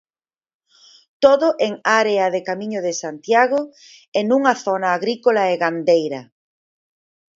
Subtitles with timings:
[1.23, 3.59] Todo en área de Camiño de Santiago
[4.17, 6.21] e nunha zona agrícola e gandeira.